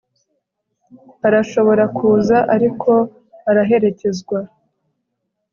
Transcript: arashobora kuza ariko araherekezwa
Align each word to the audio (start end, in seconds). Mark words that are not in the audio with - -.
arashobora 1.27 1.83
kuza 1.97 2.37
ariko 2.55 2.91
araherekezwa 3.49 4.39